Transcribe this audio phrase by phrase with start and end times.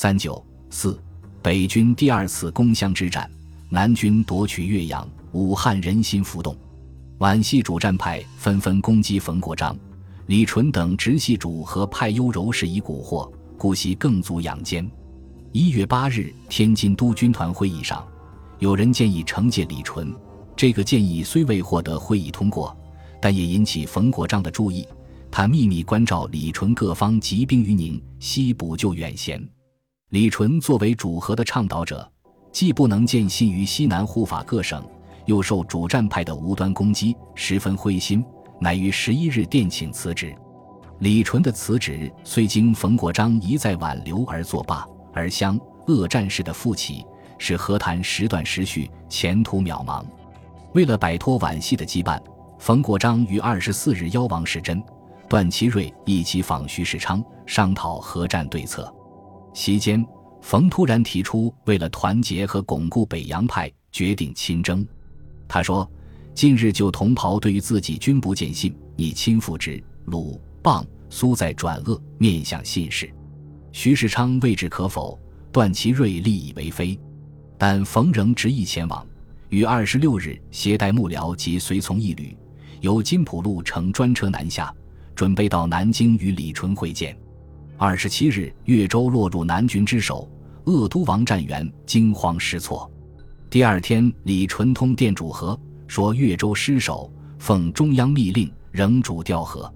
[0.00, 0.96] 三九四，
[1.42, 3.28] 北军第二次攻湘之战，
[3.68, 6.56] 南军夺取岳阳，武汉人心浮动，
[7.18, 9.76] 皖系主战派纷纷攻击冯国璋、
[10.26, 14.88] 李纯等直系主和派优柔是以蛊惑，故其更足养奸。
[15.50, 18.06] 一月八日，天津督军团会议上，
[18.60, 20.14] 有人建议惩戒李纯，
[20.54, 22.72] 这个建议虽未获得会议通过，
[23.20, 24.86] 但也引起冯国璋的注意。
[25.28, 29.44] 他秘密关照李纯，各方集兵于宁，西补救远贤。
[30.10, 32.10] 李纯作为主和的倡导者，
[32.50, 34.82] 既不能见信于西南护法各省，
[35.26, 38.24] 又受主战派的无端攻击，十分灰心，
[38.58, 40.34] 乃于十一日电请辞职。
[41.00, 47.04] 李纯的辞职虽经冯国璋一再挽留而作罢，而湘鄂战事的复起，
[47.36, 50.02] 使和谈时断时续，前途渺茫。
[50.72, 52.18] 为了摆脱皖系的羁绊，
[52.58, 54.82] 冯国璋于二十四日邀王士祯、
[55.28, 58.90] 段祺瑞一起访徐世昌，商讨和战对策。
[59.58, 60.06] 期间，
[60.40, 64.86] 冯突然提出，为了团结和巩固北洋派，决定亲征。
[65.48, 65.90] 他说
[66.32, 69.82] ：“近日就同袍对于自己均不见信，你亲赴之。
[70.04, 73.12] 鲁、棒、苏在转恶，面向信使。”
[73.72, 75.18] 徐世昌未置可否，
[75.50, 76.96] 段祺瑞立以为非，
[77.58, 79.04] 但冯仍执意前往。
[79.48, 82.34] 于二十六日携带幕僚及随从一旅，
[82.80, 84.72] 由金浦路乘专车南下，
[85.16, 87.18] 准备到南京与李纯会见。
[87.80, 90.28] 二十七日，岳州落入南军之手，
[90.64, 92.90] 鄂都王战元惊慌失措。
[93.48, 99.72] 第二天，李纯通电主和，说岳州失守，奉中央密令，仍主调和。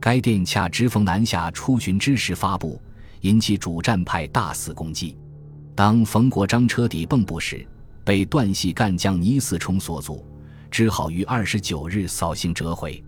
[0.00, 2.82] 该电恰值逢南下出巡之时发布，
[3.20, 5.16] 引起主战派大肆攻击。
[5.72, 7.64] 当冯国璋车底蚌埠时，
[8.04, 10.26] 被段系干将倪嗣冲所阻，
[10.68, 13.00] 只好于二十九日扫兴折回。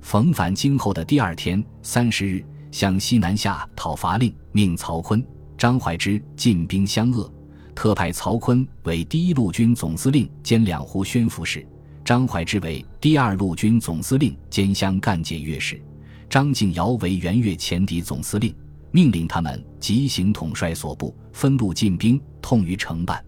[0.00, 2.44] 冯返京后的第二天，三十日。
[2.72, 5.24] 向西南下讨伐令，命曹锟、
[5.56, 7.32] 张怀之进兵湘鄂，
[7.74, 11.64] 特派曹锟为第一路军总司令兼两湖宣抚使，
[12.04, 15.80] 张怀之为第二路军总司令兼湘赣检阅使，
[16.28, 18.52] 张敬尧为援越前敌总司令，
[18.90, 23.22] 命令他们急行统帅所部，分路进兵，痛于承办。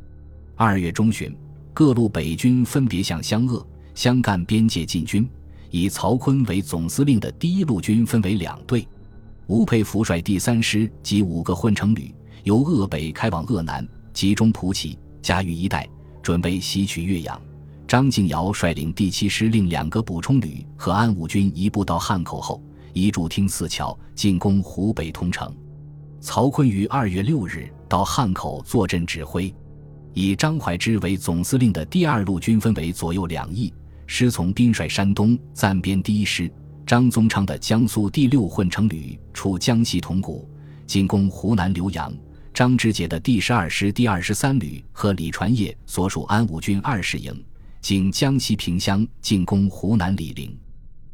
[0.56, 1.36] 二月中旬，
[1.74, 3.64] 各路北军分别向湘鄂、
[3.94, 5.28] 湘赣边界进军，
[5.70, 8.88] 以曹锟为总司令的第一路军分为两队。
[9.46, 15.86] 吴佩孚率第三师及五个混成旅，由鄂北开往鄂南，集中蒲圻、嘉峪一带，
[16.22, 17.38] 准备西取岳阳。
[17.86, 22.62] 张敬尧率领第七师另两个补充旅和安武军移步到汉口后，
[22.94, 25.54] 移驻听泗桥，进攻湖北通城。
[26.20, 29.54] 曹锟于二月六日到汉口坐镇指挥。
[30.14, 33.70] 以张怀之为总司令的第二路军分为左右两翼，
[34.06, 36.50] 师从兵率山东暂编第一师。
[36.86, 40.46] 张宗昌的江苏第六混成旅出江西铜鼓，
[40.86, 42.12] 进攻湖南浏阳；
[42.52, 47.42] 张之杰的第十二师第二十三旅和李传业所属安武军二十营，
[47.80, 50.54] 经江西萍乡进攻湖南醴陵。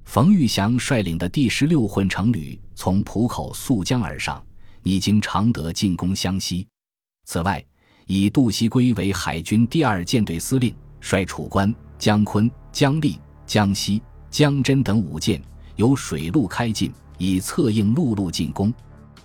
[0.04, 4.44] 冯玉祥率领的第十六混成旅从浦口溯江而上，
[4.82, 6.66] 已经常德进攻湘西。
[7.26, 7.64] 此外，
[8.06, 15.40] 以杜锡圭为海军第二舰队司令，率楚关、江昆、江立、江西、江真等五舰。
[15.80, 18.70] 由水路开进，以策应陆路进攻。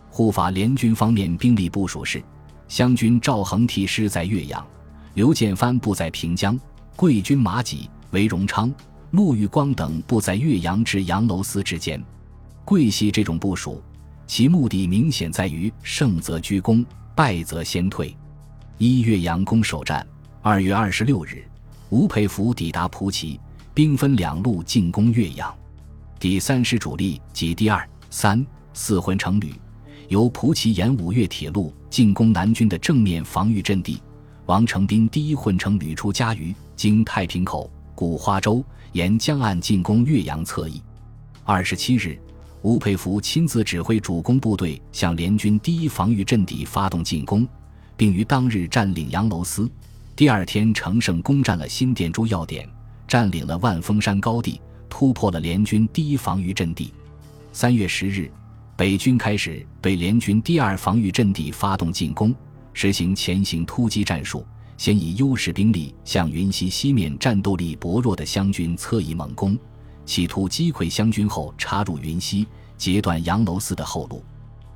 [0.10, 2.24] 护法联军方面兵力部署是：
[2.70, 4.66] 湘军赵恒惕师在岳阳，
[5.16, 6.58] 刘建藩部在平江，
[6.96, 8.74] 桂军马己、韦荣昌、
[9.12, 12.02] 陆玉光等部在岳阳至杨楼司之间。
[12.64, 13.84] 桂系这种部署，
[14.26, 18.16] 其目的明显在于胜则居攻，败则先退。
[18.78, 20.08] 一岳阳攻守战，
[20.42, 21.46] 二月二十六日，
[21.90, 23.38] 吴佩孚抵达蒲圻，
[23.74, 25.54] 兵分两路进攻岳阳。
[26.26, 28.44] 第三师主力及第二、三、
[28.74, 29.54] 四混成旅，
[30.08, 34.02] 由蒲圻沿五岳铁路进攻南军的正面防御阵地。
[34.48, 40.82] 王承斌第一混成旅出嘉鱼，经太平口、古花洲，沿江岸进攻岳阳侧翼。
[41.44, 42.20] 二十七日，
[42.64, 47.48] 吴佩孚亲自指挥主攻部队向联军第一防御阵地发动进攻，
[47.96, 49.70] 并于当日占领杨楼司。
[50.16, 52.68] 第二天乘胜攻占了新店诸要点，
[53.08, 54.60] 占领了万峰山高地。
[54.90, 56.94] 突破了联军第一防御阵地。
[57.52, 58.32] 三月十日，
[58.76, 62.36] 北军开始对联军第二防御阵地发动进攻，
[62.74, 64.46] 实行前行突击战术，
[64.78, 69.58] 先以优势兵力向云溪西面战斗力薄弱的湘军侧翼猛攻，
[70.06, 72.46] 企图击溃湘军后插入云溪，
[72.78, 74.24] 截断杨楼司的后路。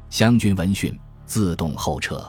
[0.10, 2.24] 湘军闻讯，自动后撤。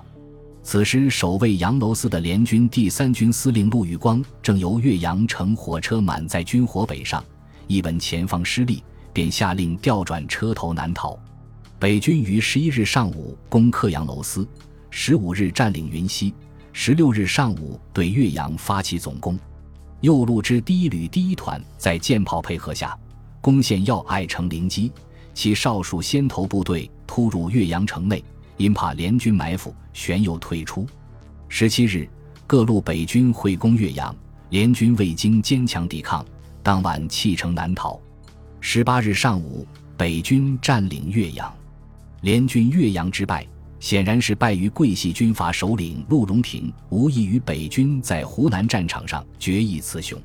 [0.62, 7.25] 此时，守卫杨楼司的联军第三军司令陆玉光正由岳阳乘火车满载军火北上。
[7.70, 8.82] 一闻前方失利，
[9.12, 11.17] 便下令调转车头南逃。
[11.78, 14.44] 北军于十一日上午攻克阳楼司，
[14.90, 16.34] 十五日占领云溪，
[16.72, 19.38] 十六日上午对岳阳发起总攻。
[20.00, 22.99] 右路之第一旅第一团在舰炮配合下，
[23.40, 24.90] 攻陷要隘城灵基，
[25.32, 28.25] 其少数先头部队突入岳阳城内，
[28.56, 30.84] 因怕联军埋伏，旋又退出。
[31.49, 32.11] 十七日，
[32.49, 34.12] 各路北军会攻岳阳，
[34.49, 36.26] 联军未经坚强抵抗，
[36.62, 38.01] 当晚弃城南逃。
[38.61, 39.67] 十八日上午，
[39.97, 41.53] 北军占领岳阳，
[42.23, 43.47] 联军岳阳之败。
[43.79, 50.21] 显然是败于桂系军阀首领陆荣廷，无异于北军在湖南战场上决一雌雄。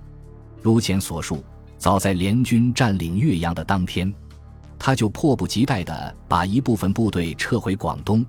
[0.62, 1.42] 如前所述，
[1.78, 4.14] 早在联军占领岳阳的当天，
[4.78, 8.26] 他就迫不及待地把一部分部队撤回广东，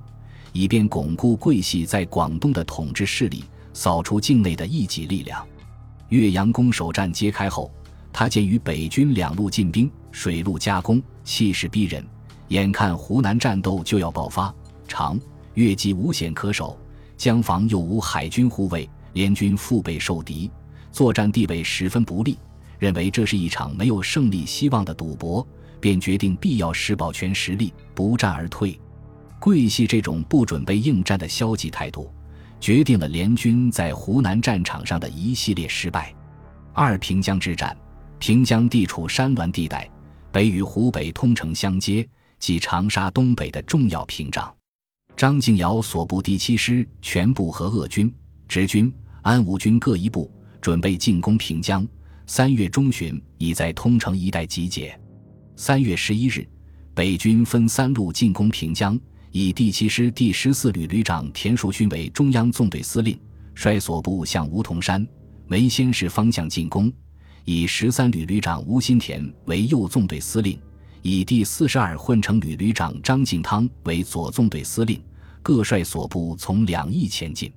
[0.53, 3.43] 以便巩固桂系在广东的统治势力，
[3.73, 5.45] 扫除境内的异己力量。
[6.11, 7.69] 岳阳攻守战揭开后，
[8.19, 12.03] 他鉴于北军两路进兵，水陆夹攻，气势逼人，
[12.49, 14.51] 眼看湖南战斗就要爆发。
[14.89, 15.21] 长
[15.53, 16.79] 越既无险可守，
[17.19, 20.51] 江防又无海军护卫，联军腹背受敌，
[20.91, 22.39] 作战地位十分不利。
[22.79, 25.47] 认为这是一场没有胜利希望的赌博，
[25.79, 28.81] 便决定必要时保全实力，不战而退。
[29.39, 32.11] 桂系这种不准备应战的消极态度，
[32.61, 36.15] 决定了联军在湖南战场上的一系列失败。
[36.73, 37.77] 二平江之战，
[38.19, 39.89] 平江地处山峦地带，
[40.33, 42.07] 北与湖北通城相接，
[42.39, 44.53] 即长沙东北的重要屏障。
[45.17, 48.13] 张敬尧所部第七师全部和鄂军、
[48.49, 48.93] 直军、
[49.23, 50.31] 安武军各一部，
[50.61, 51.87] 准备进攻平江。
[52.27, 54.99] 三月中旬已在通城一带集结。
[55.55, 56.47] 三月十一日，
[56.95, 58.99] 北军分三路进攻平江，
[59.31, 63.19] 以第七师第十四旅旅长田树勋为中央纵队司令，
[63.55, 65.07] 率所部向梧桐山、
[65.47, 66.91] 梅仙市方向进攻；
[67.47, 70.61] 以十三旅旅长吴新田为右纵队司令。
[71.01, 75.01] 以第四十二混成旅旅长张敬汤为左纵队司令，
[75.45, 77.53] 各率所部从两翼前进。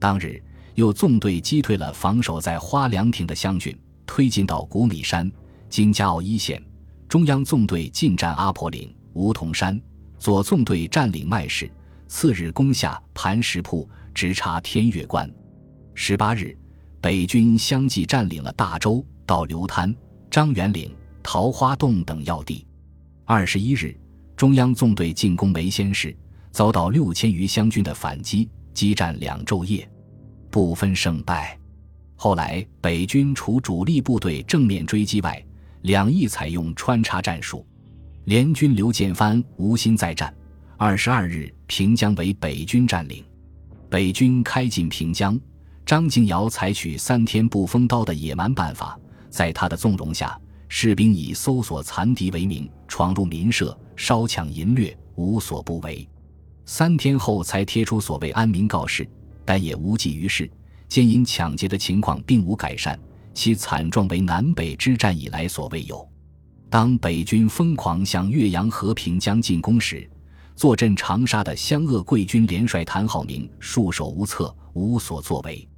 [0.00, 0.42] 当日，
[0.74, 5.30] 又纵队击退了防守在花凉亭的湘军，推进到古米山
[5.70, 6.60] （今嘉奥一线）。
[7.08, 9.80] 中央纵队进占阿婆岭、梧桐山，
[10.18, 11.70] 左纵队占领麦市。
[12.08, 15.32] 次日攻下磐石铺，直插天岳关。
[15.94, 16.58] 十八日，
[17.00, 19.94] 北军相继占领了大洲、到流滩、
[20.28, 20.92] 张元岭、
[21.22, 22.66] 桃花洞等要地。
[23.24, 23.96] 二十一日，
[24.36, 26.12] 中央纵队进攻梅先市，
[26.50, 29.88] 遭到六千余湘军的反击，激战两昼夜，
[30.50, 31.56] 不分胜败。
[32.16, 35.40] 后来北军除主力部队正面追击外，
[35.82, 37.64] 两翼采用穿插战术。
[38.24, 40.34] 联军刘建藩无心再战。
[40.76, 43.24] 二十二日，平江为北军占领。
[43.88, 45.38] 北军开进平江，
[45.86, 48.98] 张敬尧采取三天不封刀的野蛮办法，
[49.30, 50.38] 在他的纵容下。
[50.72, 56.08] 士兵以搜索残敌为名，闯入民舍，烧抢淫掠，无所不为。
[56.64, 59.08] 三天后才贴出所谓安民告示，
[59.44, 60.48] 但也无济于事。
[60.88, 62.96] 奸淫抢劫的情况并无改善，
[63.34, 66.08] 其惨状为南北之战以来所未有。
[66.68, 70.08] 当北军疯狂向岳阳和平江进攻时，
[70.54, 75.68] 坐镇长沙的湘鄂桂军联帅谭浩明束手无策，无所作为。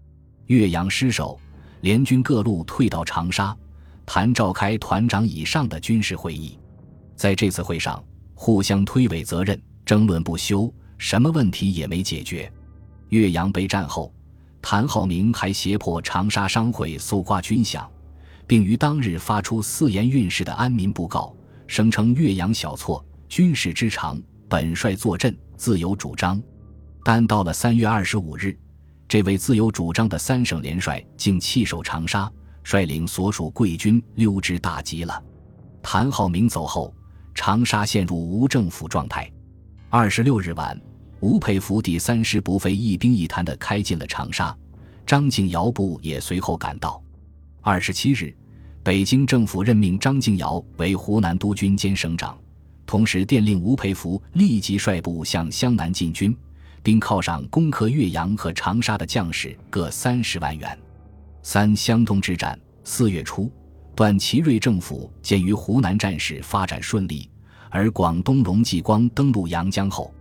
[0.48, 1.40] 岳阳失守，
[1.82, 3.56] 联军各路退到长沙。
[4.04, 6.58] 谭召开团长以上的军事会议，
[7.14, 8.02] 在这次会上，
[8.34, 12.52] 互相推诿责任，争论不休，什么问题也没解决。
[13.10, 14.12] 岳阳被战后，
[14.60, 17.86] 谭浩明还胁迫长沙商会搜刮军饷，
[18.46, 21.34] 并于当日发出四言运势的安民布告，
[21.68, 26.42] 声称岳阳小错，军事之长，本帅坐镇，自有主张。
[27.04, 28.58] 但到了三月二十五日，
[29.12, 32.32] 这位自有主张的三省联帅竟弃守长沙。
[32.64, 35.22] 率领所属贵军溜之大吉了。
[35.82, 36.94] 谭浩明走后，
[37.34, 39.30] 长沙陷入无政府状态。
[39.90, 40.80] 二十六日晚，
[41.20, 44.56] 吴佩孚第三师不费一兵一弹地开进了长沙，
[45.04, 46.98] 张敬尧部也随后赶到。
[47.60, 48.34] 二十七日，
[48.82, 52.34] 北京政府任命张敬尧为湖南督军兼省长，
[52.86, 56.34] 同时电令吴佩孚立即率部向湘南进军，
[56.82, 60.78] 并犒赏攻克岳阳和长沙的将士各三十万元。
[61.42, 63.50] 三湘东之战，四月初，
[63.94, 67.28] 段祺瑞政府鉴于湖南战事发展顺利，
[67.70, 70.12] 而广东龙继光登陆阳江后，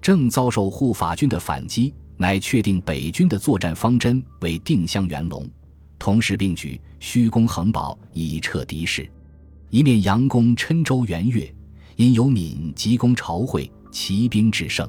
[0.00, 5.48] 正遭受护法军的反击，乃确定北军的作战方针为定襄元龙，
[5.98, 9.08] 同时并举虚攻衡宝以撤敌势，
[9.70, 11.52] 一面佯攻郴州元岳，
[11.96, 14.88] 因有闽急攻朝会，骑兵制胜。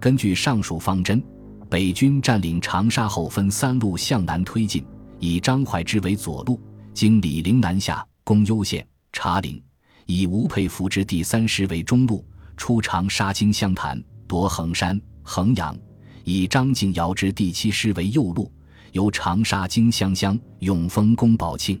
[0.00, 1.22] 根据上述方针，
[1.68, 4.82] 北军占领长沙后，分三路向南推进。
[5.18, 6.58] 以张怀之为左路，
[6.94, 9.60] 经李陵南下，攻攸县、茶陵；
[10.06, 12.24] 以吴佩孚之第三师为中路，
[12.56, 15.76] 出长沙经湘潭，夺衡山、衡阳；
[16.24, 18.50] 以张敬尧之第七师为右路，
[18.92, 21.78] 由长沙经湘乡、永丰攻宝庆，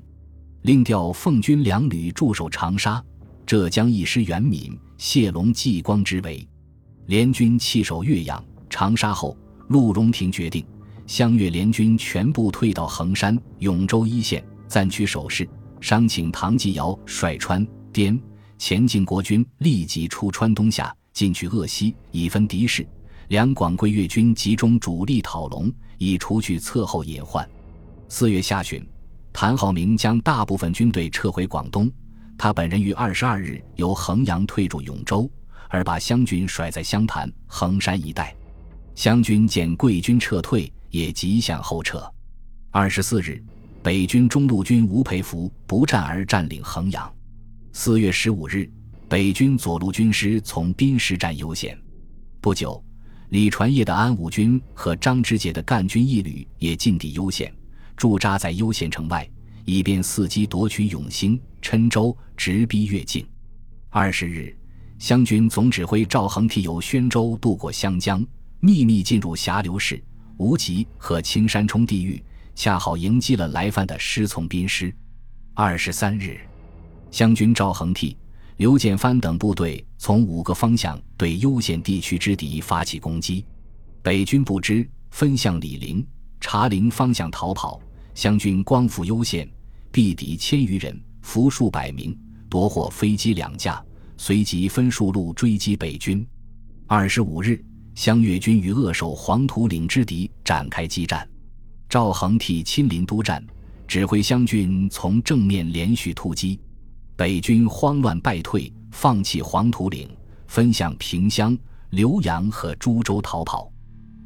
[0.60, 3.02] 另调奉军两旅驻守长沙。
[3.46, 6.46] 浙江一师袁敏、谢龙、纪光之围，
[7.10, 9.36] 联军弃守岳阳、长沙后，
[9.66, 10.64] 陆荣廷决定
[11.08, 15.44] 湘粤联军全部退到衡山、永州一线，暂取守势。
[15.80, 18.16] 商请唐继尧率川滇
[18.58, 22.86] 前进国军立即出川东下，进取鄂西，以分敌势。
[23.26, 27.44] 两广桂粤军集中主力讨龙，以除去侧后隐患。
[28.08, 28.88] 四月下旬，
[29.32, 31.90] 谭浩明将大部分军队撤回广东，
[32.38, 35.28] 他本人于二十二日由衡阳退驻永州，
[35.70, 38.36] 而把湘军甩在湘潭、衡山一带。
[38.94, 42.06] 湘军见桂军撤退，也急向后撤。
[42.70, 43.42] 二十四日，
[43.82, 47.10] 北军中路军吴培福不战而占领衡阳。
[47.72, 48.70] 四月十五日，
[49.08, 51.80] 北军左路军师从宾师占优险。
[52.42, 52.84] 不久。
[53.30, 57.54] 李传业的安武军和张之杰的赣军一旅也进抵攸县，
[57.96, 59.24] 驻扎在攸县城外，
[59.64, 63.24] 以便伺机夺取永兴、郴州，直逼越境。
[63.88, 64.52] 二十日，
[65.00, 68.24] 湘军总指挥赵恒惕由宣州渡过湘江，
[68.60, 70.00] 秘密进入峡流市、
[70.36, 72.22] 无极和青山冲地域，
[72.54, 74.94] 恰好迎击了来犯的师从兵师。
[75.54, 76.38] 二十三日，
[77.10, 78.14] 湘军赵恒惕。
[78.58, 83.42] 刘建藩等部队从五个方向对攸县地区之敌发起攻击，
[84.02, 86.06] 北军不知，分向李陵、
[86.40, 87.80] 茶陵方向逃跑。
[88.14, 89.50] 湘军光复攸县，
[89.90, 92.14] 毙敌千余人，俘数百名，
[92.50, 93.82] 夺获飞机两架，
[94.22, 96.24] 随即分数路追击北军。
[96.86, 97.58] 二十五日，
[97.94, 101.26] 湘粤军与扼守黄土岭之敌展开激战，
[101.88, 103.42] 赵恒惕亲临督战，
[103.88, 106.60] 指挥湘军从正面连续突击。
[107.16, 110.06] 北军慌乱败退，放弃黄土岭，
[110.48, 111.56] 分向萍乡、
[111.92, 113.72] 浏阳和株洲逃跑。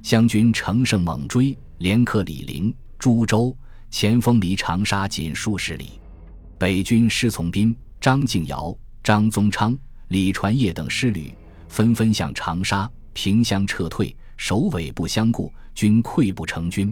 [0.02, 3.56] 湘军乘胜猛追，连克李陵、株洲，
[3.92, 6.00] 前锋离长沙仅数十里。
[6.58, 9.76] 北军师从斌、张敬尧、张宗昌、
[10.08, 11.30] 李传业等师旅
[11.68, 16.90] 纷纷向长沙、萍乡撤退，首尾不相顾，均溃不成军。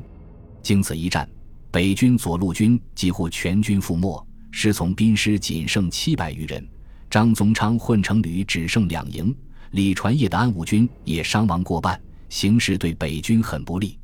[0.62, 1.26] 经此一战，
[1.70, 4.22] 北军左路军几乎全军覆没。
[4.50, 6.68] 师从兵师仅剩七百余人，
[7.08, 9.34] 张宗昌混成旅只剩两营，
[9.70, 13.98] 李传业的安武军也伤亡过半，形势对北军很不利。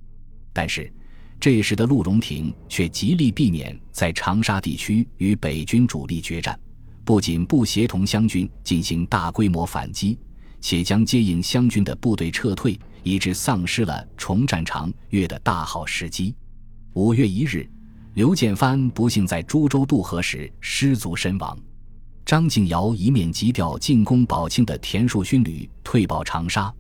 [0.55, 0.91] 但是，
[1.39, 6.59] 这时的陆荣廷却极力避免在长沙地区与北军主力决战，
[7.09, 10.19] 不仅不协同湘军进行大规模反击，
[10.61, 16.35] 且将接应湘军的部队撤退，以致丧失了重战长岳的大好时机。
[16.93, 17.67] 五月一日。
[18.13, 21.59] 刘建藩不幸在株洲渡河时失足身亡，
[22.27, 26.71] 张敬尧一面急调进攻宝庆的田树勋旅退保长沙，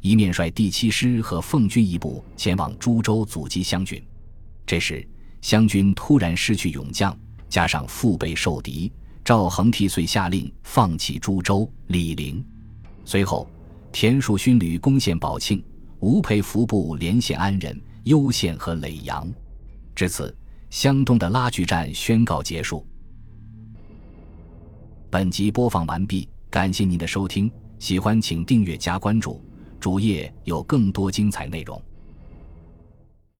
[0.00, 4.02] 一面率第七师和奉军一部前往株洲阻击湘军。
[4.64, 5.06] 这时，
[5.42, 7.14] 湘军突然失去勇将，
[7.50, 8.90] 加上腹背受敌，
[9.24, 12.44] 赵恒惕遂下令放弃株洲、李陵。
[13.04, 13.48] 随后，
[13.90, 15.64] 田树勋旅攻陷宝庆，
[16.00, 19.28] 吴培福部连线安仁、攸县和耒阳。
[19.94, 20.34] 至此。
[20.70, 22.84] 湘东的拉锯战宣告结束。
[25.08, 29.40] 本集播放完毕，感谢您的收听，喜欢请订阅加关注，
[29.78, 31.80] 主页有更多精彩内容。